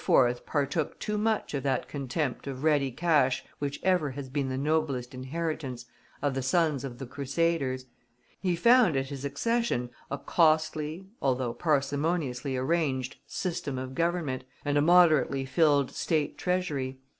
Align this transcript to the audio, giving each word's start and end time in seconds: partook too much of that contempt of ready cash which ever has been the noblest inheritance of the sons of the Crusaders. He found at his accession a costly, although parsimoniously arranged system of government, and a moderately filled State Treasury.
partook 0.47 0.97
too 0.97 1.15
much 1.15 1.53
of 1.53 1.61
that 1.61 1.87
contempt 1.87 2.47
of 2.47 2.63
ready 2.63 2.89
cash 2.89 3.45
which 3.59 3.79
ever 3.83 4.09
has 4.09 4.29
been 4.29 4.49
the 4.49 4.57
noblest 4.57 5.13
inheritance 5.13 5.85
of 6.23 6.33
the 6.33 6.41
sons 6.41 6.83
of 6.83 6.97
the 6.97 7.05
Crusaders. 7.05 7.85
He 8.39 8.55
found 8.55 8.97
at 8.97 9.09
his 9.09 9.23
accession 9.23 9.91
a 10.09 10.17
costly, 10.17 11.05
although 11.21 11.53
parsimoniously 11.53 12.57
arranged 12.57 13.17
system 13.27 13.77
of 13.77 13.93
government, 13.93 14.43
and 14.65 14.75
a 14.75 14.81
moderately 14.81 15.45
filled 15.45 15.91
State 15.91 16.35
Treasury. 16.35 16.97